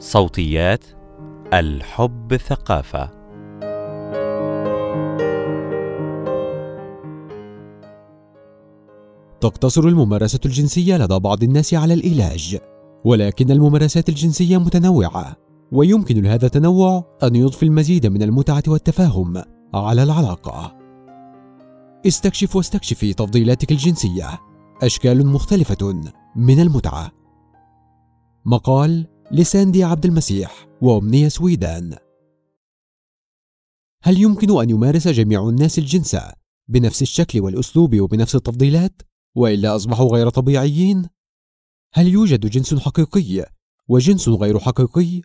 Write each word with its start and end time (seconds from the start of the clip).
صوتيات 0.00 0.84
الحب 1.52 2.36
ثقافة. 2.36 3.10
تقتصر 9.40 9.84
الممارسة 9.88 10.40
الجنسية 10.44 10.96
لدى 10.96 11.18
بعض 11.18 11.42
الناس 11.42 11.74
على 11.74 11.94
العلاج 11.94 12.58
ولكن 13.04 13.50
الممارسات 13.50 14.08
الجنسية 14.08 14.58
متنوعة 14.58 15.36
ويمكن 15.72 16.22
لهذا 16.22 16.46
التنوع 16.46 17.04
أن 17.22 17.36
يضفي 17.36 17.62
المزيد 17.62 18.06
من 18.06 18.22
المتعة 18.22 18.62
والتفاهم 18.68 19.42
على 19.74 20.02
العلاقة. 20.02 20.76
استكشف 22.06 22.56
واستكشفي 22.56 23.12
تفضيلاتك 23.12 23.72
الجنسية 23.72 24.38
أشكال 24.82 25.26
مختلفة 25.26 26.02
من 26.36 26.60
المتعة. 26.60 27.10
مقال 28.44 29.17
لساندي 29.32 29.84
عبد 29.84 30.04
المسيح 30.04 30.66
وأمنية 30.82 31.28
سويدان 31.28 31.96
هل 34.02 34.22
يمكن 34.22 34.60
أن 34.60 34.70
يمارس 34.70 35.08
جميع 35.08 35.48
الناس 35.48 35.78
الجنس 35.78 36.16
بنفس 36.68 37.02
الشكل 37.02 37.40
والأسلوب 37.40 38.00
وبنفس 38.00 38.34
التفضيلات 38.34 39.02
وإلا 39.36 39.76
أصبحوا 39.76 40.12
غير 40.12 40.28
طبيعيين؟ 40.28 41.08
هل 41.94 42.08
يوجد 42.08 42.46
جنس 42.46 42.74
حقيقي 42.74 43.46
وجنس 43.88 44.28
غير 44.28 44.58
حقيقي؟ 44.58 45.20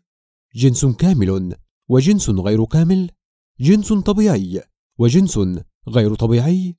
جنس 0.55 0.85
كامل 0.85 1.55
وجنس 1.89 2.29
غير 2.29 2.65
كامل؟ 2.65 3.11
جنس 3.59 3.93
طبيعي 3.93 4.61
وجنس 4.99 5.39
غير 5.87 6.15
طبيعي؟ 6.15 6.75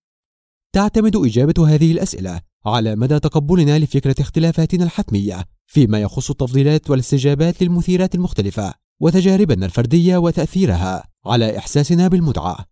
تعتمد 0.72 1.16
إجابة 1.16 1.68
هذه 1.68 1.92
الأسئلة 1.92 2.42
على 2.66 2.96
مدى 2.96 3.20
تقبلنا 3.20 3.78
لفكرة 3.78 4.14
اختلافاتنا 4.20 4.84
الحتمية 4.84 5.44
فيما 5.66 6.00
يخص 6.00 6.30
التفضيلات 6.30 6.90
والاستجابات 6.90 7.62
للمثيرات 7.62 8.14
المختلفة 8.14 8.74
وتجاربنا 9.00 9.66
الفردية 9.66 10.16
وتأثيرها 10.16 11.04
على 11.26 11.58
إحساسنا 11.58 12.08
بالمتعة. 12.08 12.66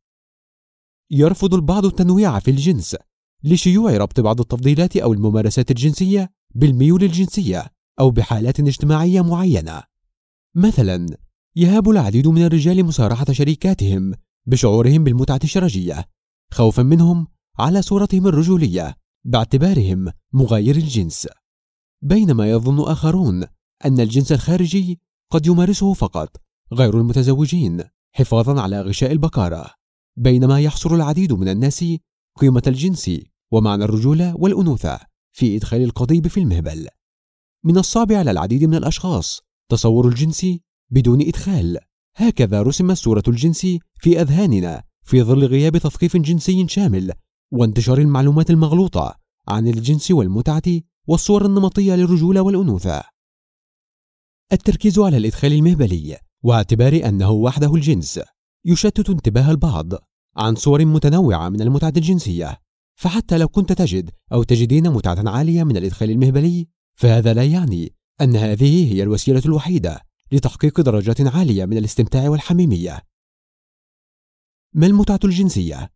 يرفض 1.11 1.55
البعض 1.55 1.85
التنويع 1.85 2.39
في 2.39 2.51
الجنس 2.51 2.97
لشيوع 3.45 3.97
ربط 3.97 4.21
بعض 4.21 4.41
التفضيلات 4.41 4.97
أو 4.97 5.13
الممارسات 5.13 5.71
الجنسية 5.71 6.31
بالميول 6.55 7.05
الجنسية 7.05 7.67
أو 8.01 8.11
بحالات 8.11 8.61
اجتماعية 8.61 9.21
معينة. 9.21 9.83
مثلا 10.55 11.07
يهاب 11.57 11.91
العديد 11.91 12.29
من 12.29 12.45
الرجال 12.45 12.85
مصارحة 12.85 13.33
شريكاتهم 13.33 14.15
بشعورهم 14.47 15.05
بالمتعة 15.05 15.41
الشرجية 15.45 16.05
خوفا 16.53 16.83
منهم 16.83 17.27
على 17.59 17.83
صورتهم 17.83 18.27
الرجولية 18.27 19.02
باعتبارهم 19.25 20.13
مغاير 20.33 20.77
الجنس. 20.77 21.29
بينما 22.03 22.51
يظن 22.51 22.81
آخرون 22.81 23.45
أن 23.85 24.01
الجنس 24.01 24.33
الخارجي 24.33 25.01
قد 25.31 25.47
يمارسه 25.47 25.93
فقط 25.93 26.37
غير 26.73 27.01
المتزوجين 27.01 27.85
حفاظا 28.13 28.61
على 28.61 28.81
غشاء 28.81 29.13
البكارة 29.13 29.71
بينما 30.17 30.61
يحصر 30.61 30.95
العديد 30.95 31.33
من 31.33 31.49
الناس 31.49 31.85
قيمة 32.37 32.63
الجنس 32.67 33.11
ومعنى 33.53 33.85
الرجولة 33.85 34.37
والأنوثة 34.37 35.01
في 35.33 35.57
إدخال 35.57 35.83
القضيب 35.83 36.29
في 36.29 36.41
المهبل. 36.41 36.89
من 37.65 37.79
الصعب 37.79 38.13
على 38.13 38.31
العديد 38.31 38.65
من 38.65 38.75
الأشخاص 38.75 39.41
تصور 39.69 40.09
الجنس 40.09 40.47
بدون 40.91 41.21
إدخال. 41.21 41.79
هكذا 42.17 42.63
رسمت 42.63 42.97
صورة 42.97 43.23
الجنس 43.29 43.67
في 43.99 44.21
أذهاننا 44.21 44.83
في 45.05 45.23
ظل 45.23 45.45
غياب 45.45 45.79
تثقيف 45.79 46.17
جنسي 46.17 46.69
شامل 46.69 47.13
وانتشار 47.53 47.99
المعلومات 47.99 48.51
المغلوطة 48.51 49.19
عن 49.49 49.69
الجنس 49.69 50.11
والمتعة 50.11 50.63
والصور 51.07 51.47
النمطية 51.47 51.95
للرجولة 51.95 52.41
والأنوثة. 52.41 53.03
التركيز 54.53 54.99
على 54.99 55.17
الإدخال 55.17 55.53
المهبلي 55.53 56.19
واعتبار 56.43 57.09
أنه 57.09 57.31
وحده 57.31 57.75
الجنس 57.75 58.21
يشتت 58.65 59.11
انتباه 59.11 59.51
البعض 59.51 59.93
عن 60.37 60.55
صور 60.55 60.85
متنوعة 60.85 61.49
من 61.49 61.63
المتعة 61.63 61.93
الجنسية، 61.97 62.61
فحتى 62.95 63.39
لو 63.39 63.49
كنت 63.49 63.73
تجد 63.73 64.11
أو 64.33 64.43
تجدين 64.43 64.91
متعة 64.91 65.29
عالية 65.29 65.65
من 65.65 65.77
الإدخال 65.77 66.11
المهبلي، 66.11 66.69
فهذا 66.95 67.35
لا 67.35 67.45
يعني 67.45 67.95
أن 68.21 68.37
هذه 68.37 68.93
هي 68.93 69.03
الوسيلة 69.03 69.43
الوحيدة 69.47 70.01
لتحقيق 70.33 70.81
درجات 70.81 71.21
عالية 71.21 71.65
من 71.65 71.79
الاستمتاع 71.79 72.29
والحميمية. 72.29 73.03
ما 74.75 74.87
المتعة 74.87 75.21
الجنسية؟ 75.25 75.92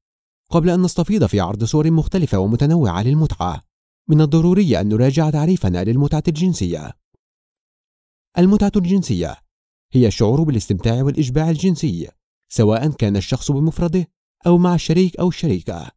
قبل 0.51 0.71
أن 0.71 0.83
نستفيض 0.83 1.27
في 1.27 1.41
عرض 1.41 1.65
صور 1.65 1.91
مختلفة 1.91 2.39
ومتنوعة 2.39 3.03
للمتعة، 3.03 3.63
من 4.09 4.21
الضروري 4.21 4.81
أن 4.81 4.89
نراجع 4.89 5.31
تعريفنا 5.31 5.85
للمتعة 5.85 6.23
الجنسية. 6.29 6.93
المتعة 8.39 8.73
الجنسية 8.77 9.37
هي 9.93 10.07
الشعور 10.07 10.43
بالاستمتاع 10.43 11.03
والإشباع 11.03 11.51
الجنسي، 11.51 12.09
سواء 12.49 12.89
كان 12.89 13.17
الشخص 13.17 13.51
بمفرده 13.51 14.09
أو 14.47 14.59
مع 14.59 14.75
الشريك 14.75 15.17
أو 15.17 15.29
الشريكة، 15.29 15.91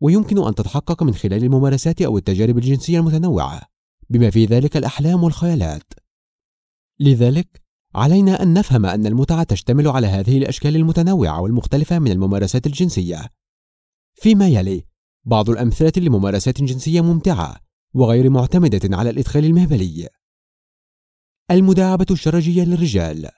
ويمكن 0.00 0.46
أن 0.46 0.54
تتحقق 0.54 1.02
من 1.02 1.14
خلال 1.14 1.44
الممارسات 1.44 2.02
أو 2.02 2.18
التجارب 2.18 2.58
الجنسية 2.58 2.98
المتنوعة، 2.98 3.62
بما 4.10 4.30
في 4.30 4.44
ذلك 4.44 4.76
الأحلام 4.76 5.24
والخيالات. 5.24 5.92
لذلك، 7.00 7.62
علينا 7.94 8.42
أن 8.42 8.54
نفهم 8.54 8.86
أن 8.86 9.06
المتعة 9.06 9.42
تشتمل 9.42 9.88
على 9.88 10.06
هذه 10.06 10.38
الأشكال 10.38 10.76
المتنوعة 10.76 11.40
والمختلفة 11.40 11.98
من 11.98 12.10
الممارسات 12.10 12.66
الجنسية. 12.66 13.39
فيما 14.14 14.48
يلي 14.48 14.82
بعض 15.24 15.50
الأمثلة 15.50 15.92
لممارسات 15.96 16.62
جنسية 16.62 17.00
ممتعة 17.00 17.56
وغير 17.94 18.30
معتمدة 18.30 18.96
على 18.96 19.10
الإدخال 19.10 19.44
المهبلي. 19.44 20.08
المداعبة 21.50 22.06
الشرجية 22.10 22.64
للرجال 22.64 23.28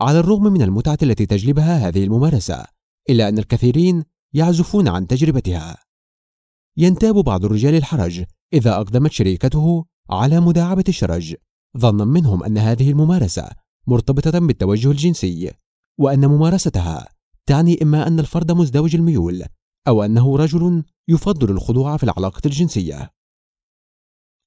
على 0.00 0.20
الرغم 0.20 0.42
من 0.42 0.62
المتعة 0.62 0.98
التي 1.02 1.26
تجلبها 1.26 1.88
هذه 1.88 2.04
الممارسة، 2.04 2.64
إلا 3.10 3.28
أن 3.28 3.38
الكثيرين 3.38 4.04
يعزفون 4.32 4.88
عن 4.88 5.06
تجربتها. 5.06 5.76
ينتاب 6.76 7.14
بعض 7.14 7.44
الرجال 7.44 7.74
الحرج 7.74 8.24
إذا 8.52 8.74
أقدمت 8.74 9.12
شريكته 9.12 9.84
على 10.10 10.40
مداعبة 10.40 10.84
الشرج، 10.88 11.34
ظنا 11.78 12.04
منهم 12.04 12.44
أن 12.44 12.58
هذه 12.58 12.90
الممارسة 12.90 13.50
مرتبطة 13.86 14.38
بالتوجه 14.38 14.90
الجنسي، 14.90 15.52
وأن 15.98 16.26
ممارستها 16.26 17.08
تعني 17.46 17.82
إما 17.82 18.06
أن 18.06 18.20
الفرد 18.20 18.52
مزدوج 18.52 18.96
الميول 18.96 19.44
أو 19.88 20.02
أنه 20.02 20.36
رجل 20.36 20.84
يفضل 21.08 21.50
الخضوع 21.50 21.96
في 21.96 22.04
العلاقة 22.04 22.40
الجنسية. 22.46 23.10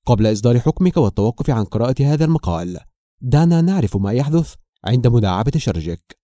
قبل 0.05 0.31
إصدار 0.31 0.59
حكمك 0.59 0.97
والتوقف 0.97 1.49
عن 1.49 1.63
قراءة 1.63 2.03
هذا 2.03 2.25
المقال، 2.25 2.79
دعنا 3.21 3.61
نعرف 3.61 3.97
ما 3.97 4.11
يحدث 4.11 4.55
عند 4.85 5.07
مداعبة 5.07 5.51
شرجك. 5.57 6.19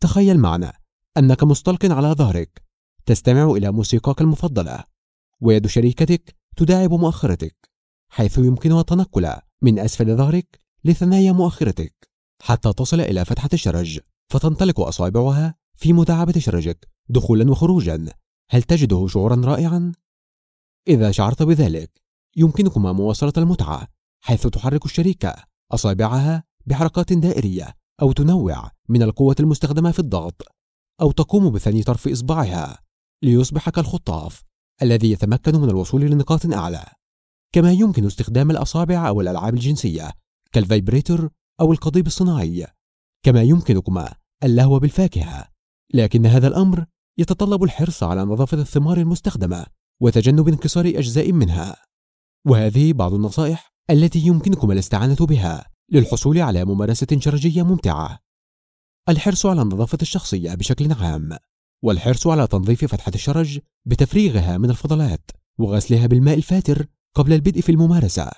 تخيل 0.00 0.38
معنا 0.38 0.72
أنك 1.16 1.44
مستلق 1.44 1.84
على 1.84 2.08
ظهرك، 2.08 2.62
تستمع 3.06 3.50
إلى 3.50 3.72
موسيقاك 3.72 4.20
المفضلة، 4.20 4.84
ويد 5.40 5.66
شريكتك 5.66 6.36
تداعب 6.56 6.92
مؤخرتك، 6.92 7.70
حيث 8.08 8.38
يمكنها 8.38 8.80
التنقل 8.80 9.36
من 9.62 9.78
أسفل 9.78 10.16
ظهرك 10.16 10.58
لثنايا 10.84 11.32
مؤخرتك، 11.32 12.10
حتى 12.42 12.72
تصل 12.72 13.00
إلى 13.00 13.24
فتحة 13.24 13.48
الشرج، 13.52 14.00
فتنطلق 14.28 14.80
أصابعها 14.80 15.54
في 15.76 15.92
مداعبة 15.92 16.40
شرجك 16.40 16.93
دخولا 17.08 17.50
وخروجا. 17.50 18.06
هل 18.50 18.62
تجده 18.62 19.06
شعورا 19.06 19.36
رائعا؟ 19.44 19.92
إذا 20.88 21.10
شعرت 21.10 21.42
بذلك 21.42 22.00
يمكنكما 22.36 22.92
مواصلة 22.92 23.32
المتعة 23.36 23.88
حيث 24.24 24.46
تحرك 24.46 24.84
الشريكة 24.84 25.34
أصابعها 25.72 26.44
بحركات 26.66 27.12
دائرية 27.12 27.74
أو 28.02 28.12
تنوع 28.12 28.70
من 28.88 29.02
القوة 29.02 29.36
المستخدمة 29.40 29.90
في 29.90 29.98
الضغط 29.98 30.42
أو 31.00 31.10
تقوم 31.10 31.50
بثني 31.50 31.82
طرف 31.82 32.08
إصبعها 32.08 32.78
ليصبح 33.22 33.70
كالخطاف 33.70 34.42
الذي 34.82 35.10
يتمكن 35.10 35.60
من 35.60 35.70
الوصول 35.70 36.00
لنقاط 36.00 36.46
أعلى. 36.46 36.86
كما 37.52 37.72
يمكن 37.72 38.06
استخدام 38.06 38.50
الأصابع 38.50 39.08
أو 39.08 39.20
الألعاب 39.20 39.54
الجنسية 39.54 40.12
كالفايبريتر 40.52 41.30
أو 41.60 41.72
القضيب 41.72 42.06
الصناعي. 42.06 42.66
كما 43.22 43.42
يمكنكما 43.42 44.14
اللهو 44.44 44.78
بالفاكهة 44.78 45.48
لكن 45.94 46.26
هذا 46.26 46.48
الأمر 46.48 46.86
يتطلب 47.18 47.62
الحرص 47.62 48.02
على 48.02 48.22
نظافة 48.24 48.58
الثمار 48.58 48.98
المستخدمة 48.98 49.66
وتجنب 50.00 50.48
انكسار 50.48 50.86
أجزاء 50.86 51.32
منها. 51.32 51.76
وهذه 52.46 52.92
بعض 52.92 53.14
النصائح 53.14 53.74
التي 53.90 54.18
يمكنكم 54.18 54.70
الاستعانة 54.70 55.16
بها 55.20 55.70
للحصول 55.92 56.38
على 56.38 56.64
ممارسة 56.64 57.06
شرجية 57.18 57.62
ممتعة. 57.62 58.18
الحرص 59.08 59.46
على 59.46 59.62
النظافة 59.62 59.98
الشخصية 60.02 60.54
بشكل 60.54 60.92
عام 60.92 61.38
والحرص 61.82 62.26
على 62.26 62.46
تنظيف 62.46 62.84
فتحة 62.84 63.12
الشرج 63.14 63.58
بتفريغها 63.84 64.58
من 64.58 64.70
الفضلات 64.70 65.30
وغسلها 65.58 66.06
بالماء 66.06 66.34
الفاتر 66.34 66.86
قبل 67.14 67.32
البدء 67.32 67.60
في 67.60 67.72
الممارسة. 67.72 68.30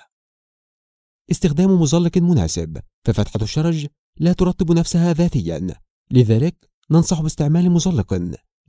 استخدام 1.31 1.81
مزلق 1.81 2.17
مناسب 2.17 2.77
ففتحة 3.05 3.39
الشرج 3.41 3.87
لا 4.19 4.33
ترطب 4.33 4.71
نفسها 4.71 5.13
ذاتيا 5.13 5.67
لذلك 6.11 6.69
ننصح 6.91 7.21
باستعمال 7.21 7.71
مزلق 7.71 8.13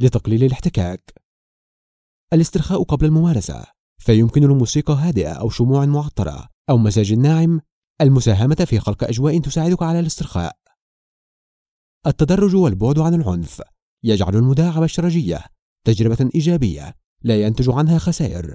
لتقليل 0.00 0.44
الاحتكاك. 0.44 1.14
الاسترخاء 2.32 2.82
قبل 2.82 3.06
الممارسة 3.06 3.64
فيمكن 3.98 4.44
الموسيقى 4.44 4.94
هادئة 4.94 5.32
أو 5.32 5.48
شموع 5.48 5.86
معطرة 5.86 6.48
أو 6.70 6.78
مساج 6.78 7.12
ناعم. 7.12 7.60
المساهمة 8.00 8.54
في 8.54 8.78
خلق 8.78 9.04
أجواء 9.04 9.40
تساعدك 9.40 9.82
على 9.82 10.00
الاسترخاء. 10.00 10.58
التدرج 12.06 12.54
والبعد 12.54 12.98
عن 12.98 13.14
العنف 13.14 13.62
يجعل 14.04 14.36
المداعبة 14.36 14.84
الشرجية 14.84 15.44
تجربة 15.84 16.30
إيجابية 16.34 16.94
لا 17.22 17.42
ينتج 17.42 17.70
عنها 17.70 17.98
خسائر. 17.98 18.54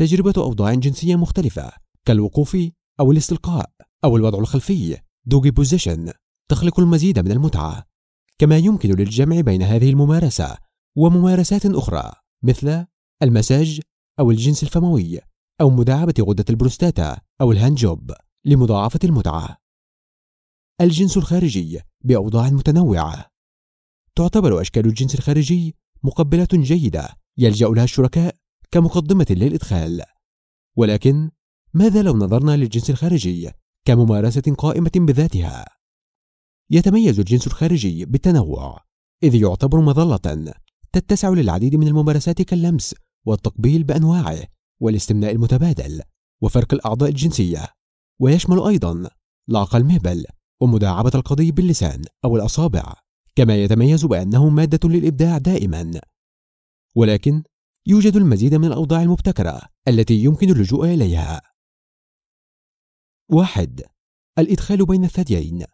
تجربة 0.00 0.32
أوضاع 0.36 0.74
جنسية 0.74 1.16
مختلفة 1.16 1.72
كالوقوف 2.04 2.56
أو 3.00 3.12
الاستلقاء 3.12 3.72
أو 4.04 4.16
الوضع 4.16 4.38
الخلفي. 4.38 5.00
دوغي 5.24 5.50
بوزيشن 5.50 6.12
تخلق 6.48 6.80
المزيد 6.80 7.18
من 7.18 7.32
المتعة. 7.32 7.91
كما 8.38 8.58
يمكن 8.58 8.90
للجمع 8.90 9.40
بين 9.40 9.62
هذه 9.62 9.90
الممارسة 9.90 10.56
وممارسات 10.96 11.66
أخرى 11.66 12.12
مثل 12.42 12.86
المساج 13.22 13.80
أو 14.20 14.30
الجنس 14.30 14.62
الفموي 14.62 15.20
أو 15.60 15.70
مداعبة 15.70 16.14
غدة 16.20 16.44
البروستاتا 16.50 17.18
أو 17.40 17.52
ال 17.52 17.57
hand 17.57 17.76
job 17.76 18.12
لمضاعفة 18.44 19.00
المتعة. 19.04 19.56
الجنس 20.80 21.16
الخارجي 21.16 21.80
بأوضاع 22.04 22.50
متنوعة. 22.50 23.28
تعتبر 24.16 24.60
أشكال 24.60 24.86
الجنس 24.86 25.14
الخارجي 25.14 25.76
مقبلات 26.02 26.54
جيدة 26.54 27.08
يلجأ 27.38 27.68
لها 27.68 27.84
الشركاء 27.84 28.36
كمقدمة 28.70 29.26
للإدخال. 29.30 30.02
ولكن 30.76 31.30
ماذا 31.74 32.02
لو 32.02 32.16
نظرنا 32.16 32.56
للجنس 32.56 32.90
الخارجي 32.90 33.50
كممارسة 33.84 34.54
قائمة 34.58 34.92
بذاتها؟ 34.96 35.81
يتميز 36.72 37.18
الجنس 37.18 37.46
الخارجي 37.46 38.04
بالتنوع 38.04 38.80
إذ 39.22 39.34
يعتبر 39.34 39.80
مظلة 39.80 40.54
تتسع 40.92 41.28
للعديد 41.28 41.76
من 41.76 41.88
الممارسات 41.88 42.42
كاللمس 42.42 42.94
والتقبيل 43.26 43.84
بأنواعه 43.84 44.46
والاستمناء 44.80 45.32
المتبادل 45.32 46.02
وفرك 46.42 46.72
الأعضاء 46.72 47.08
الجنسية. 47.08 47.68
ويشمل 48.20 48.60
أيضا 48.60 49.10
لعق 49.48 49.76
المهبل 49.76 50.24
ومداعبة 50.60 51.10
القضي 51.14 51.52
باللسان 51.52 52.02
أو 52.24 52.36
الأصابع 52.36 52.94
كما 53.34 53.56
يتميز 53.56 54.04
بأنه 54.04 54.48
مادة 54.48 54.88
للإبداع 54.88 55.38
دائما. 55.38 56.00
ولكن 56.94 57.42
يوجد 57.86 58.16
المزيد 58.16 58.54
من 58.54 58.64
الأوضاع 58.64 59.02
المبتكرة 59.02 59.60
التي 59.88 60.14
يمكن 60.14 60.50
اللجوء 60.50 60.94
إليها. 60.94 61.42
واحد 63.30 63.82
الإدخال 64.38 64.86
بين 64.86 65.04
الثديين. 65.04 65.64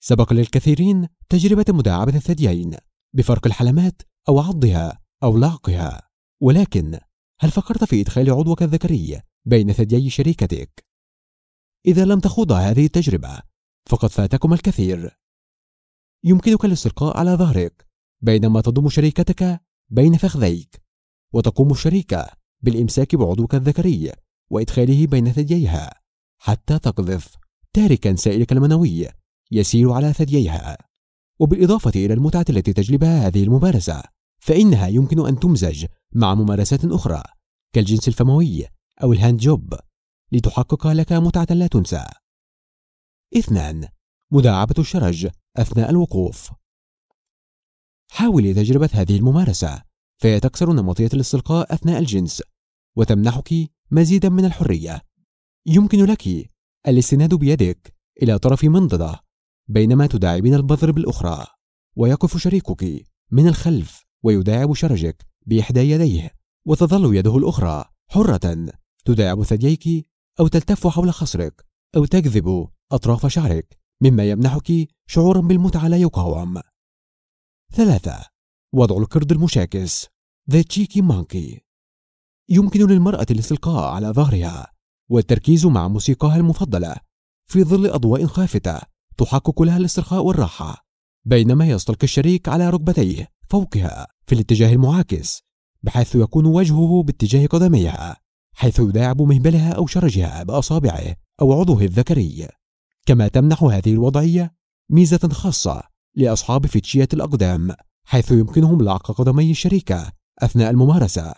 سبق 0.00 0.32
للكثيرين 0.32 1.08
تجربة 1.28 1.64
مداعبة 1.68 2.16
الثديين 2.16 2.76
بفرق 3.14 3.46
الحلمات 3.46 4.02
أو 4.28 4.40
عضها 4.40 5.00
أو 5.22 5.38
لعقها 5.38 6.08
ولكن 6.40 6.98
هل 7.40 7.50
فكرت 7.50 7.84
في 7.84 8.00
إدخال 8.00 8.30
عضوك 8.30 8.62
الذكري 8.62 9.20
بين 9.44 9.72
ثديي 9.72 10.10
شريكتك؟ 10.10 10.84
إذا 11.86 12.04
لم 12.04 12.20
تخوض 12.20 12.52
هذه 12.52 12.84
التجربة 12.86 13.42
فقد 13.86 14.10
فاتكم 14.10 14.52
الكثير 14.52 15.18
يمكنك 16.24 16.64
الاستلقاء 16.64 17.16
على 17.16 17.30
ظهرك 17.30 17.88
بينما 18.20 18.60
تضم 18.60 18.88
شريكتك 18.88 19.60
بين 19.90 20.16
فخذيك 20.16 20.82
وتقوم 21.32 21.70
الشريكة 21.70 22.28
بالإمساك 22.60 23.14
بعضوك 23.16 23.54
الذكري 23.54 24.12
وإدخاله 24.50 25.06
بين 25.06 25.32
ثدييها 25.32 26.00
حتى 26.38 26.78
تقذف 26.78 27.36
تاركا 27.72 28.14
سائلك 28.14 28.52
المنوي 28.52 29.08
يسير 29.50 29.92
على 29.92 30.12
ثدييها. 30.12 30.78
وبالإضافة 31.38 31.92
إلى 31.96 32.14
المتعة 32.14 32.44
التي 32.50 32.72
تجلبها 32.72 33.26
هذه 33.26 33.42
الممارسة 33.42 34.02
فإنها 34.38 34.86
يمكن 34.86 35.26
أن 35.26 35.38
تمزج 35.38 35.86
مع 36.12 36.34
ممارسات 36.34 36.84
أخرى 36.84 37.22
كالجنس 37.72 38.08
الفموي 38.08 38.66
أو 39.02 39.12
الهاند 39.12 39.40
جوب 39.40 39.74
لتحقق 40.32 40.86
لك 40.86 41.12
متعة 41.12 41.46
لا 41.50 41.66
تنسى. 41.66 42.04
اثنان 43.36 43.88
مداعبة 44.30 44.74
الشرج 44.78 45.28
أثناء 45.56 45.90
الوقوف. 45.90 46.50
حاولي 48.10 48.54
تجربة 48.54 48.90
هذه 48.92 49.16
الممارسة 49.16 49.82
فهي 50.18 50.40
تكسر 50.40 50.72
نمطية 50.72 51.10
الاستلقاء 51.14 51.74
أثناء 51.74 51.98
الجنس 51.98 52.42
وتمنحك 52.96 53.54
مزيدا 53.90 54.28
من 54.28 54.44
الحرية. 54.44 55.02
يمكن 55.66 56.04
لك 56.04 56.50
الاستناد 56.88 57.34
بيدك 57.34 57.94
إلى 58.22 58.38
طرف 58.38 58.64
منضدة. 58.64 59.27
بينما 59.68 60.06
تداعبين 60.06 60.54
البذر 60.54 60.90
بالأخرى 60.90 61.46
ويقف 61.96 62.36
شريكك 62.36 63.04
من 63.30 63.48
الخلف 63.48 64.04
ويداعب 64.22 64.74
شرجك 64.74 65.26
بإحدى 65.46 65.80
يديه 65.80 66.30
وتظل 66.66 67.16
يده 67.16 67.36
الأخرى 67.36 67.84
حرة 68.10 68.66
تداعب 69.04 69.42
ثدييك 69.42 70.08
أو 70.40 70.48
تلتف 70.48 70.86
حول 70.86 71.12
خصرك 71.12 71.64
أو 71.96 72.04
تجذب 72.04 72.68
أطراف 72.92 73.26
شعرك 73.26 73.80
مما 74.00 74.30
يمنحك 74.30 74.88
شعورا 75.06 75.40
بالمتعة 75.40 75.88
لا 75.88 75.96
يقاوم. 75.96 76.60
ثلاثة 77.72 78.24
وضع 78.72 78.96
القرد 78.96 79.32
المشاكس 79.32 80.06
The 80.50 80.62
Cheeky 80.72 81.02
Monkey 81.02 81.60
يمكن 82.48 82.86
للمرأة 82.86 83.26
الاستلقاء 83.30 83.94
على 83.94 84.08
ظهرها 84.08 84.72
والتركيز 85.10 85.66
مع 85.66 85.88
موسيقاها 85.88 86.36
المفضلة 86.36 86.96
في 87.46 87.64
ظل 87.64 87.86
أضواء 87.86 88.26
خافتة 88.26 88.80
تحقق 89.18 89.62
لها 89.62 89.76
الاسترخاء 89.76 90.24
والراحة 90.24 90.86
بينما 91.24 91.68
يستلقي 91.68 92.04
الشريك 92.04 92.48
على 92.48 92.70
ركبتيه 92.70 93.28
فوقها 93.50 94.06
في 94.26 94.34
الاتجاه 94.34 94.72
المعاكس 94.72 95.42
بحيث 95.82 96.14
يكون 96.14 96.46
وجهه 96.46 97.02
باتجاه 97.02 97.46
قدميها 97.46 98.16
حيث 98.52 98.80
يداعب 98.80 99.22
مهبلها 99.22 99.72
أو 99.72 99.86
شرجها 99.86 100.42
بأصابعه 100.42 101.16
أو 101.40 101.60
عضوه 101.60 101.82
الذكري. 101.82 102.48
كما 103.06 103.28
تمنح 103.28 103.62
هذه 103.62 103.92
الوضعية 103.92 104.54
ميزة 104.90 105.28
خاصة 105.32 105.82
لأصحاب 106.14 106.66
فتشية 106.66 107.08
الأقدام 107.12 107.74
حيث 108.04 108.32
يمكنهم 108.32 108.82
لعق 108.82 109.12
قدمي 109.12 109.50
الشريكة 109.50 110.12
أثناء 110.38 110.70
الممارسة. 110.70 111.34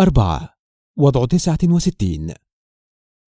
أربعة 0.00 0.54
وضع 0.96 1.24
تسعة 1.24 1.58
وستين. 1.64 2.34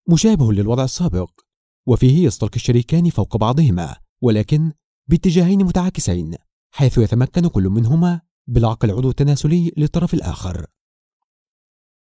مشابه 0.10 0.54
للوضع 0.54 0.84
السابق 0.84 1.45
وفيه 1.88 2.26
يستلقي 2.26 2.56
الشريكان 2.56 3.10
فوق 3.10 3.38
بعضهما 3.38 3.96
ولكن 4.22 4.72
باتجاهين 5.08 5.64
متعاكسين 5.64 6.36
حيث 6.72 6.98
يتمكن 6.98 7.48
كل 7.48 7.64
منهما 7.64 8.22
بالعق 8.48 8.86
العضو 8.86 9.10
التناسلي 9.10 9.72
للطرف 9.78 10.14
الآخر. 10.14 10.68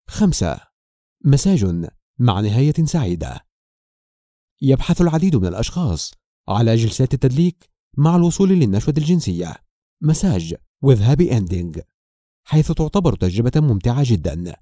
خمسة. 0.07 0.59
مساج 1.25 1.89
مع 2.19 2.39
نهاية 2.39 2.85
سعيدة. 2.85 3.47
يبحث 4.61 5.01
العديد 5.01 5.35
من 5.35 5.47
الأشخاص 5.47 6.13
على 6.47 6.75
جلسات 6.75 7.13
التدليك 7.13 7.69
مع 7.97 8.15
الوصول 8.15 8.49
للنشوة 8.49 8.93
الجنسية. 8.97 9.55
مساج 10.01 10.55
with 10.85 10.97
happy 10.97 11.31
ending 11.31 11.81
حيث 12.43 12.71
تعتبر 12.71 13.15
تجربة 13.15 13.51
ممتعة 13.55 14.03
جدا. 14.05 14.55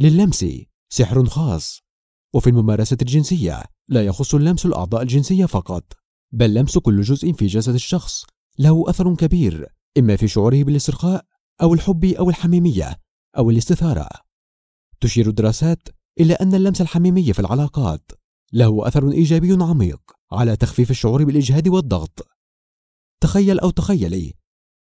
للمس 0.00 0.46
سحر 0.88 1.26
خاص. 1.26 1.85
وفي 2.36 2.50
الممارسة 2.50 2.96
الجنسية 3.02 3.62
لا 3.88 4.06
يخص 4.06 4.34
اللمس 4.34 4.66
الأعضاء 4.66 5.02
الجنسية 5.02 5.46
فقط 5.46 5.92
بل 6.32 6.54
لمس 6.54 6.78
كل 6.78 7.02
جزء 7.02 7.32
في 7.32 7.46
جسد 7.46 7.74
الشخص 7.74 8.24
له 8.58 8.84
أثر 8.90 9.14
كبير 9.14 9.66
إما 9.98 10.16
في 10.16 10.28
شعوره 10.28 10.62
بالاسترخاء 10.62 11.24
أو 11.62 11.74
الحب 11.74 12.04
أو 12.04 12.30
الحميمية 12.30 12.96
أو 13.38 13.50
الاستثارة. 13.50 14.08
تشير 15.00 15.28
الدراسات 15.28 15.88
إلى 16.20 16.34
أن 16.34 16.54
اللمس 16.54 16.80
الحميمي 16.80 17.32
في 17.32 17.38
العلاقات 17.38 18.10
له 18.52 18.88
أثر 18.88 19.10
إيجابي 19.10 19.52
عميق 19.64 20.00
على 20.32 20.56
تخفيف 20.56 20.90
الشعور 20.90 21.24
بالإجهاد 21.24 21.68
والضغط. 21.68 22.28
تخيل 23.20 23.60
أو 23.60 23.70
تخيلي 23.70 24.34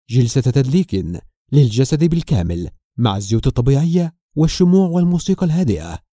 جلسة 0.10 0.42
تدليك 0.42 1.06
للجسد 1.52 2.04
بالكامل 2.04 2.70
مع 2.98 3.18
الزيوت 3.18 3.48
الطبيعية 3.48 4.16
والشموع 4.36 4.90
والموسيقى 4.90 5.46
الهادئة. 5.46 6.09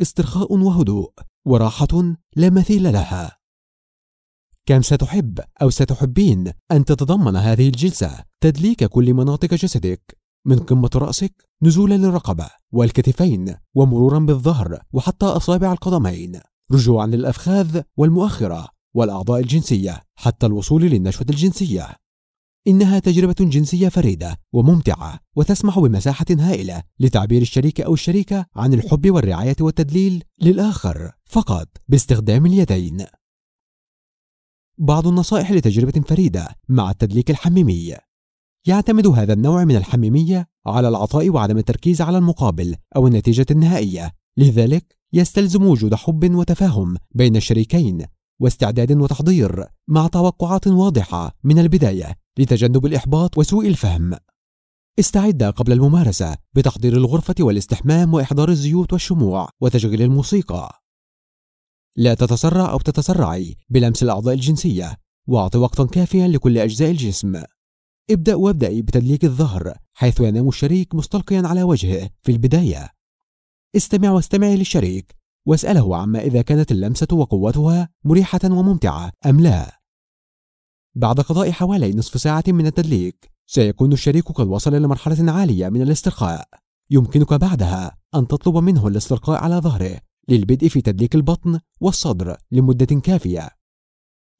استرخاء 0.00 0.52
وهدوء 0.52 1.12
وراحة 1.44 2.16
لا 2.36 2.50
مثيل 2.50 2.92
لها. 2.92 3.36
كم 4.66 4.82
ستحب 4.82 5.40
أو 5.62 5.70
ستحبين 5.70 6.52
أن 6.72 6.84
تتضمن 6.84 7.36
هذه 7.36 7.68
الجلسة 7.68 8.24
تدليك 8.40 8.84
كل 8.84 9.14
مناطق 9.14 9.54
جسدك. 9.54 10.18
من 10.46 10.58
قمة 10.58 10.90
رأسك 10.94 11.48
نزولا 11.62 11.94
للرقبة 11.94 12.50
والكتفين 12.72 13.54
ومرورا 13.74 14.18
بالظهر 14.18 14.82
وحتى 14.92 15.26
أصابع 15.26 15.72
القدمين. 15.72 16.40
رجوعا 16.72 17.06
للأفخاذ 17.06 17.82
والمؤخرة 17.96 18.68
والأعضاء 18.94 19.40
الجنسية 19.40 20.02
حتى 20.14 20.46
الوصول 20.46 20.82
للنشوة 20.82 21.26
الجنسية. 21.30 21.96
إنها 22.66 22.98
تجربة 22.98 23.34
جنسية 23.40 23.88
فريدة 23.88 24.36
وممتعة 24.52 25.20
وتسمح 25.36 25.78
بمساحة 25.78 26.26
هائلة 26.30 26.82
لتعبير 27.00 27.42
الشريك 27.42 27.80
أو 27.80 27.94
الشريكة 27.94 28.46
عن 28.56 28.74
الحب 28.74 29.10
والرعاية 29.10 29.56
والتدليل 29.60 30.24
للآخر 30.42 31.12
فقط 31.24 31.68
باستخدام 31.88 32.46
اليدين. 32.46 33.06
بعض 34.78 35.06
النصائح 35.06 35.50
لتجربة 35.50 36.00
فريدة 36.00 36.48
مع 36.68 36.90
التدليك 36.90 37.30
الحميمي 37.30 37.96
يعتمد 38.66 39.06
هذا 39.06 39.32
النوع 39.32 39.64
من 39.64 39.76
الحميمية 39.76 40.48
على 40.66 40.88
العطاء 40.88 41.30
وعدم 41.30 41.58
التركيز 41.58 42.02
على 42.02 42.18
المقابل 42.18 42.76
أو 42.96 43.06
النتيجة 43.06 43.46
النهائية 43.50 44.12
لذلك 44.36 44.96
يستلزم 45.12 45.62
وجود 45.62 45.94
حب 45.94 46.34
وتفاهم 46.34 46.96
بين 47.14 47.36
الشريكين 47.36 48.06
واستعداد 48.40 48.92
وتحضير 48.92 49.64
مع 49.88 50.06
توقعات 50.06 50.66
واضحة 50.66 51.36
من 51.44 51.58
البداية 51.58 52.16
لتجنب 52.40 52.86
الإحباط 52.86 53.38
وسوء 53.38 53.68
الفهم. 53.68 54.16
استعد 54.98 55.42
قبل 55.42 55.72
الممارسة 55.72 56.36
بتحضير 56.54 56.96
الغرفة 56.96 57.34
والاستحمام 57.40 58.14
وإحضار 58.14 58.48
الزيوت 58.48 58.92
والشموع 58.92 59.48
وتشغيل 59.60 60.02
الموسيقى. 60.02 60.82
لا 61.96 62.14
تتسرع 62.14 62.70
أو 62.70 62.78
تتسرعي 62.78 63.56
بلمس 63.68 64.02
الأعضاء 64.02 64.34
الجنسية 64.34 64.96
واعط 65.28 65.56
وقتا 65.56 65.84
كافيا 65.84 66.28
لكل 66.28 66.58
أجزاء 66.58 66.90
الجسم. 66.90 67.42
ابدأ 68.10 68.34
وابدأي 68.34 68.82
بتدليك 68.82 69.24
الظهر 69.24 69.74
حيث 69.92 70.20
ينام 70.20 70.48
الشريك 70.48 70.94
مستلقيا 70.94 71.42
على 71.44 71.62
وجهه 71.62 72.10
في 72.22 72.32
البداية. 72.32 72.88
استمع 73.76 74.10
واستمعي 74.10 74.56
للشريك 74.56 75.16
واسأله 75.46 75.96
عما 75.96 76.20
إذا 76.20 76.42
كانت 76.42 76.72
اللمسة 76.72 77.06
وقوتها 77.12 77.88
مريحة 78.04 78.40
وممتعة 78.44 79.12
أم 79.26 79.40
لا. 79.40 79.79
بعد 80.94 81.20
قضاء 81.20 81.50
حوالي 81.50 81.92
نصف 81.92 82.20
ساعة 82.20 82.44
من 82.48 82.66
التدليك 82.66 83.30
سيكون 83.46 83.92
الشريك 83.92 84.32
قد 84.32 84.46
وصل 84.46 84.74
لمرحلة 84.74 85.32
عالية 85.32 85.68
من 85.68 85.82
الاسترخاء. 85.82 86.48
يمكنك 86.90 87.34
بعدها 87.34 87.98
أن 88.14 88.26
تطلب 88.26 88.56
منه 88.56 88.88
الاسترخاء 88.88 89.44
على 89.44 89.56
ظهره 89.56 90.00
للبدء 90.28 90.68
في 90.68 90.80
تدليك 90.80 91.14
البطن 91.14 91.60
والصدر 91.80 92.36
لمدة 92.50 92.86
كافية. 92.86 93.50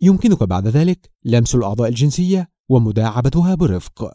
يمكنك 0.01 0.43
بعد 0.43 0.67
ذلك 0.69 1.11
لمس 1.25 1.55
الأعضاء 1.55 1.89
الجنسية 1.89 2.51
ومداعبتها 2.69 3.55
برفق. 3.55 4.13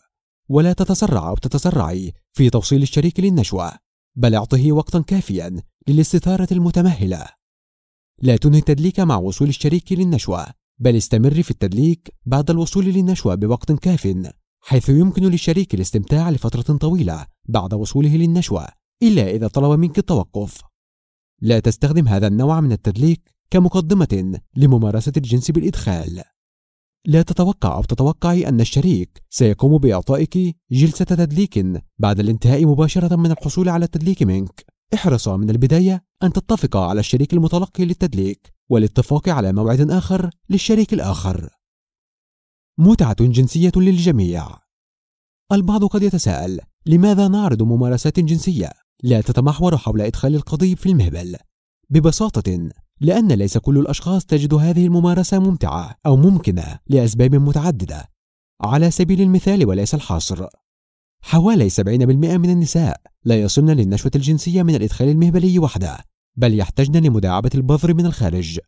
ولا 0.50 0.74
تتسرع 0.74 1.30
أو 1.30 1.36
تتسرعي 1.36 2.13
في 2.34 2.50
توصيل 2.50 2.82
الشريك 2.82 3.20
للنشوة 3.20 3.72
بل 4.15 4.36
أعطه 4.36 4.72
وقتا 4.72 5.00
كافيا 5.00 5.62
للاستثارة 5.88 6.48
المتمهلة. 6.51 7.25
لا 8.22 8.38
تنهي 8.38 8.60
التدليك 8.60 9.00
مع 9.00 9.18
وصول 9.18 9.50
الشريك 9.50 9.92
للنشوة. 9.92 10.64
بل 10.79 10.96
استمر 10.96 11.44
في 11.44 11.51
التدليك 11.51 12.15
بعد 12.25 12.50
الوصول 12.50 12.86
للنشوة 12.86 13.36
بوقت 13.36 13.72
كاف 13.72 14.17
حيث 14.62 14.89
يمكن 14.89 15.24
للشريك 15.24 15.74
الاستمتاع 15.74 16.29
لفترة 16.29 16.77
طويلة 16.77 17.25
بعد 17.46 17.74
وصوله 17.74 18.15
للنشوة 18.15 18.67
إلا 19.03 19.29
إذا 19.29 19.48
طلب 19.48 19.79
منك 19.79 19.98
التوقف. 19.98 20.62
لا 21.41 21.60
تستخدم 21.60 22.08
هذا 22.08 22.27
النوع 22.27 22.62
من 22.62 22.72
التدليك 22.72 23.34
كمقدمة 23.50 24.39
لممارسة 24.55 25.12
الجنس 25.17 25.51
بالإدخال. 25.51 26.24
لا 27.05 27.22
تتوقع 27.22 27.75
أو 27.75 27.84
تتوقعي 27.84 28.48
أن 28.48 28.62
الشريك 28.62 29.24
سيقوم 29.29 29.77
بإعطائك 29.77 30.58
جلسة 30.72 31.05
تدليك 31.05 31.65
بعد 32.00 32.20
الانتهاء 32.20 32.65
مباشرة 32.65 33.15
من 33.15 33.32
الحصول 33.32 33.70
على 33.70 33.86
التدليك 33.86 34.24
منك. 34.24 34.65
احرصا 34.94 35.38
من 35.38 35.50
البداية 35.50 36.03
أن 36.24 36.34
تتفقا 36.34 36.79
على 36.79 37.00
الشريك 37.00 37.34
المتلقي 37.34 37.86
للتدليك. 37.86 38.55
والاتفاق 38.69 39.29
على 39.29 39.53
موعد 39.53 39.91
آخر 39.91 40.29
للشريك 40.50 40.93
الآخر. 40.93 41.50
متعة 42.77 43.15
جنسية 43.19 43.72
للجميع. 43.75 44.48
البعض 45.51 45.86
قد 45.86 46.03
يتساءل 46.03 46.60
لماذا 46.86 47.27
نعرض 47.27 47.63
ممارسات 47.63 48.19
جنسية 48.19 48.69
لا 49.03 49.22
تتمحور 49.22 49.77
حول 49.77 50.01
إدخال 50.01 50.36
القضيب 50.36 50.77
في 50.77 50.89
المهبل؟ 50.89 51.36
ببساطة 51.89 52.69
لأن 53.01 53.31
ليس 53.31 53.57
كل 53.57 53.77
الأشخاص 53.77 54.25
تجد 54.25 54.53
هذه 54.53 54.86
الممارسة 54.86 55.39
ممتعة 55.39 55.95
أو 56.05 56.15
ممكنة 56.15 56.79
لأسباب 56.88 57.36
متعددة. 57.36 58.10
على 58.62 58.91
سبيل 58.91 59.22
المثال 59.22 59.65
وليس 59.65 59.95
الحصر. 59.95 60.48
حوالي 61.22 61.69
70% 61.69 62.38
من 62.38 62.50
النساء 62.50 63.01
لا 63.25 63.41
يصلن 63.41 63.72
للنشوة 63.72 64.12
الجنسية 64.15 64.63
من 64.63 64.75
الإدخال 64.75 65.10
المهبلي 65.10 65.60
وحده. 65.60 65.98
بل 66.38 66.60
يحتاجن 66.60 67.04
لمداعبة 67.04 67.50
البذر 67.56 67.94
من 67.94 68.06
الخارج. 68.06 68.60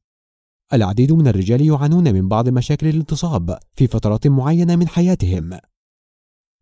العديد 0.74 1.12
من 1.12 1.28
الرجال 1.28 1.62
يعانون 1.62 2.14
من 2.14 2.28
بعض 2.28 2.50
مشاكل 2.50 2.88
الانتصاب 2.88 3.60
في 3.74 3.88
فترات 3.88 4.28
معينة 4.28 4.76
من 4.76 4.88
حياتهم. 4.88 5.60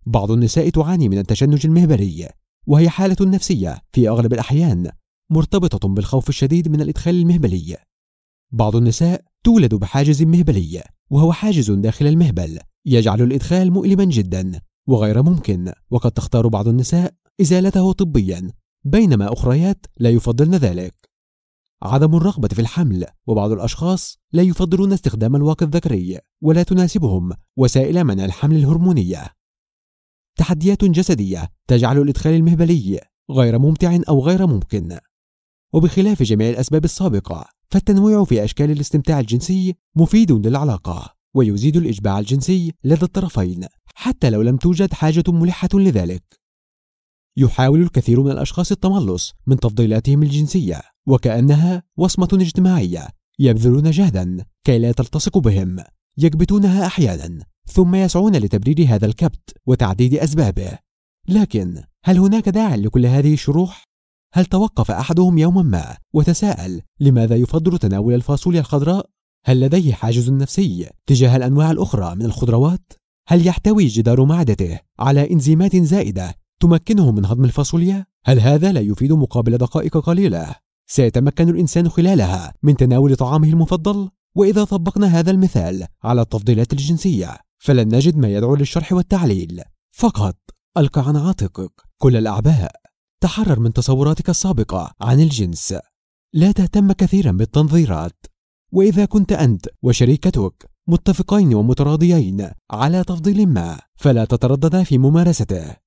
بعض 0.05 0.31
النساء 0.31 0.69
تعاني 0.69 1.09
من 1.09 1.17
التشنج 1.17 1.65
المهبلي 1.65 2.29
وهي 2.67 2.89
حالة 2.89 3.15
نفسية 3.21 3.81
في 3.93 4.09
أغلب 4.09 4.33
الأحيان 4.33 4.91
مرتبطة 5.29 5.87
بالخوف 5.87 6.29
الشديد 6.29 6.67
من 6.67 6.81
الإدخال 6.81 7.15
المهبلي. 7.15 7.77
بعض 8.51 8.75
النساء 8.75 9.25
تولد 9.43 9.75
بحاجز 9.75 10.23
مهبلي 10.23 10.83
وهو 11.09 11.33
حاجز 11.33 11.71
داخل 11.71 12.07
المهبل 12.07 12.59
يجعل 12.85 13.21
الإدخال 13.21 13.71
مؤلما 13.71 14.05
جدا 14.05 14.61
وغير 14.87 15.23
ممكن 15.23 15.71
وقد 15.89 16.11
تختار 16.11 16.47
بعض 16.47 16.67
النساء 16.67 17.13
إزالته 17.41 17.91
طبيا 17.91 18.51
بينما 18.85 19.33
أخريات 19.33 19.85
لا 19.97 20.09
يفضلن 20.09 20.55
ذلك. 20.55 21.09
عدم 21.83 22.15
الرغبة 22.15 22.47
في 22.47 22.61
الحمل 22.61 23.05
وبعض 23.27 23.51
الأشخاص 23.51 24.17
لا 24.31 24.41
يفضلون 24.41 24.93
استخدام 24.93 25.35
الواقي 25.35 25.65
الذكري 25.65 26.19
ولا 26.41 26.63
تناسبهم 26.63 27.31
وسائل 27.57 28.03
منع 28.03 28.25
الحمل 28.25 28.55
الهرمونية. 28.55 29.27
تحديات 30.37 30.85
جسدية 30.85 31.49
تجعل 31.67 32.01
الإدخال 32.01 32.33
المهبلي 32.33 32.99
غير 33.31 33.59
ممتع 33.59 33.99
أو 34.09 34.19
غير 34.25 34.47
ممكن. 34.47 34.97
وبخلاف 35.73 36.23
جميع 36.23 36.49
الأسباب 36.49 36.85
السابقة 36.85 37.45
فالتنويع 37.69 38.23
في 38.23 38.43
أشكال 38.43 38.71
الاستمتاع 38.71 39.19
الجنسي 39.19 39.75
مفيد 39.95 40.31
للعلاقة 40.31 41.15
ويزيد 41.33 41.77
الإشباع 41.77 42.19
الجنسي 42.19 42.73
لدى 42.83 43.05
الطرفين 43.05 43.65
حتى 43.95 44.29
لو 44.29 44.41
لم 44.41 44.57
توجد 44.57 44.93
حاجة 44.93 45.23
ملحة 45.27 45.69
لذلك. 45.73 46.44
يحاول 47.37 47.81
الكثير 47.81 48.23
من 48.23 48.31
الأشخاص 48.31 48.71
التملص 48.71 49.33
من 49.47 49.59
تفضيلاتهم 49.59 50.23
الجنسية 50.23 50.81
وكأنها 51.07 51.83
وصمة 51.97 52.29
اجتماعية 52.33 53.07
يبذلون 53.39 53.91
جهدا 53.91 54.45
كي 54.63 54.79
لا 54.79 54.91
تلتصق 54.91 55.37
بهم 55.37 55.77
يكبتونها 56.17 56.85
أحيانا 56.85 57.39
ثم 57.65 57.95
يسعون 57.95 58.35
لتبرير 58.35 58.85
هذا 58.87 59.05
الكبت 59.05 59.57
وتعديد 59.65 60.13
أسبابه 60.13 60.77
لكن 61.27 61.83
هل 62.03 62.19
هناك 62.19 62.49
داع 62.49 62.75
لكل 62.75 63.05
هذه 63.05 63.33
الشروح؟ 63.33 63.83
هل 64.33 64.45
توقف 64.45 64.91
أحدهم 64.91 65.37
يوما 65.37 65.61
ما 65.61 65.97
وتساءل 66.13 66.81
لماذا 66.99 67.35
يفضل 67.35 67.77
تناول 67.77 68.13
الفاصوليا 68.13 68.59
الخضراء؟ 68.59 69.09
هل 69.45 69.59
لديه 69.59 69.93
حاجز 69.93 70.29
نفسي 70.29 70.89
تجاه 71.05 71.35
الأنواع 71.35 71.71
الأخرى 71.71 72.15
من 72.15 72.25
الخضروات؟ 72.25 72.93
هل 73.27 73.47
يحتوي 73.47 73.87
جدار 73.87 74.25
معدته 74.25 74.79
على 74.99 75.31
إنزيمات 75.31 75.75
زائدة 75.75 76.35
تمكنه 76.59 77.11
من 77.11 77.25
هضم 77.25 77.45
الفاصوليا؟ 77.45 78.05
هل 78.25 78.39
هذا 78.39 78.71
لا 78.71 78.79
يفيد 78.79 79.13
مقابل 79.13 79.57
دقائق 79.57 79.97
قليلة؟ 79.97 80.55
سيتمكن 80.87 81.49
الإنسان 81.49 81.89
خلالها 81.89 82.53
من 82.63 82.77
تناول 82.77 83.15
طعامه 83.15 83.47
المفضل؟ 83.47 84.09
وإذا 84.35 84.63
طبقنا 84.63 85.07
هذا 85.07 85.31
المثال 85.31 85.87
على 86.03 86.21
التفضيلات 86.21 86.73
الجنسية 86.73 87.37
فلن 87.57 87.95
نجد 87.95 88.17
ما 88.17 88.27
يدعو 88.27 88.55
للشرح 88.55 88.93
والتعليل. 88.93 89.61
فقط 89.91 90.35
ألقى 90.77 91.07
عن 91.07 91.15
عاتقك 91.15 91.71
كل 91.97 92.15
الأعباء. 92.15 92.71
تحرر 93.21 93.59
من 93.59 93.73
تصوراتك 93.73 94.29
السابقة 94.29 94.91
عن 95.01 95.19
الجنس. 95.19 95.75
لا 96.33 96.51
تهتم 96.51 96.91
كثيرا 96.91 97.31
بالتنظيرات. 97.31 98.25
وإذا 98.71 99.05
كنت 99.05 99.31
أنت 99.31 99.65
وشريكتك 99.83 100.69
متفقين 100.87 101.53
ومتراضيين 101.55 102.49
على 102.71 103.03
تفضيل 103.03 103.47
ما 103.47 103.79
فلا 103.95 104.25
تترددا 104.25 104.83
في 104.83 104.97
ممارسته. 104.97 105.84